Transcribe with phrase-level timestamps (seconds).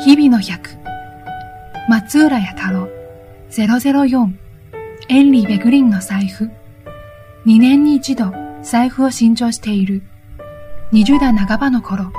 [0.00, 0.78] 日々の百
[1.88, 2.88] 松浦屋太郎。
[3.50, 4.32] 004
[5.08, 6.44] エンリー・ベグリンの財布。
[7.46, 8.32] 2年に一度
[8.62, 10.02] 財布を新調している。
[10.92, 12.12] 20代半ばの頃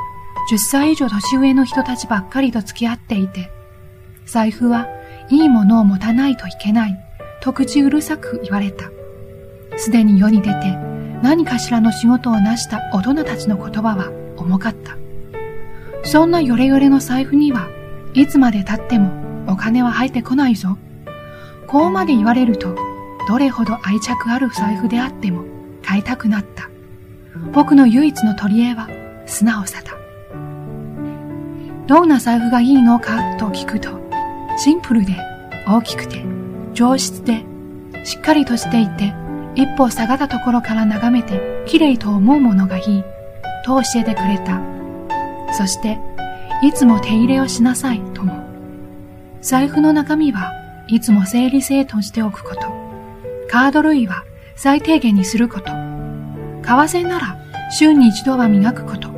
[0.52, 3.50] 10歳以上年上の人たちばっかりと付き合っていて
[4.25, 4.88] 財布は
[5.30, 7.00] いいものを持たないといけない
[7.41, 8.91] と口うるさく言われた。
[9.77, 10.75] すでに世に出て
[11.23, 14.98] 何かしらの仕事を成した大人たちの言葉は重かった。
[16.03, 17.70] そんなヨレヨレの財布には
[18.13, 19.12] いつまで経っても
[19.48, 20.77] お金は入ってこないぞ。
[21.67, 22.76] こうまで言われると、
[23.28, 25.44] どれほど愛着ある財布であっても
[25.83, 26.70] 買いたくなった。
[27.53, 28.88] 僕の唯一の取り柄は
[29.28, 29.94] 素直さだ。
[31.88, 34.00] どんな財布がいいのかと聞くと、
[34.58, 35.16] シンプルで
[35.67, 36.23] 大きくて
[36.73, 37.44] 上質で
[38.03, 39.14] しっかりとしていて
[39.55, 43.03] 一歩下がったところから眺めて綺麗と思うものがいい
[43.66, 44.61] と教えてくれた。
[45.52, 46.00] そして、
[46.61, 48.43] いつも手入れをしなさいとも。
[49.41, 50.52] 財布の中身は
[50.88, 52.61] いつも整理整頓しておくこと。
[53.49, 54.25] カード類は
[54.57, 55.67] 最低限にすること。
[55.67, 57.37] 為替なら
[57.71, 59.09] 週に一度は磨くこと。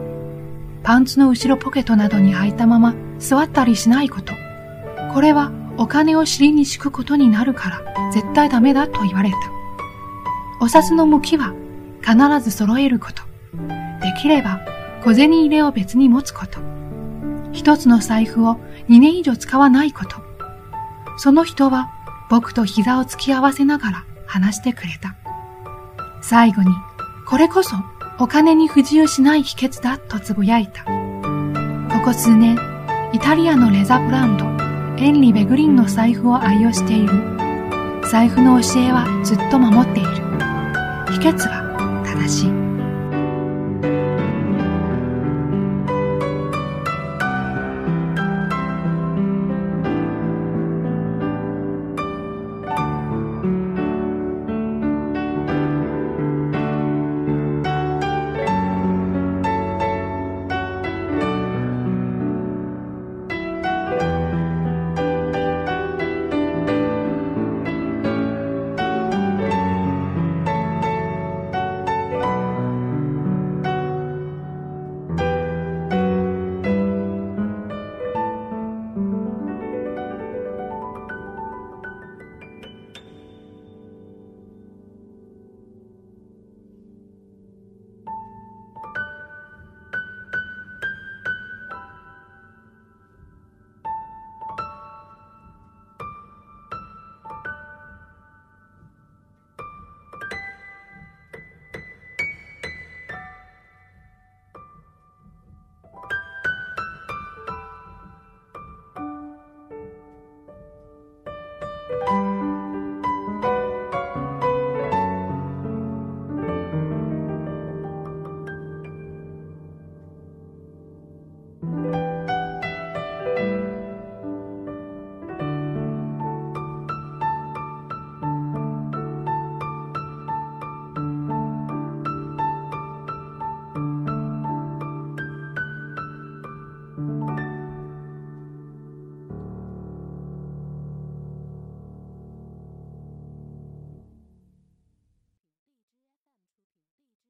[0.84, 4.34] パンツの後ろポケットなどに入ったまま座ったりしないこと。
[5.12, 9.38] これはお金を尻に敷くことになるから絶対ダメだと言われた。
[10.59, 11.56] お札の向きは
[12.02, 13.23] 必ず揃えること。
[14.02, 14.59] できれば
[15.03, 16.59] 小銭入れを別に持つこと。
[17.52, 18.56] 一つの財布を
[18.90, 20.18] 2年以上使わないこと。
[21.18, 21.92] その人は
[22.30, 25.16] 僕と膝を突き合わせながら話してくれた。
[26.22, 26.70] 最後に、
[27.28, 27.76] これこそ
[28.20, 30.84] お金に不自由しない秘訣だとつぶやいた。
[30.84, 32.58] ここ数年、
[33.14, 34.46] イタリアのレザーブランド、
[35.04, 37.14] エンリ・ベグリンの財布を愛用している。
[38.09, 40.09] 財布の教えはずっと守っている。
[41.12, 42.61] 秘訣は正しい。